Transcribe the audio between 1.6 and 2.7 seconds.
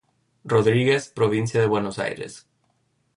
de Buenos Aires.